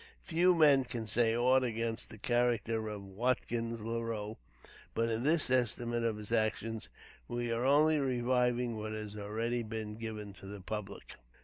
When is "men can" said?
0.55-1.05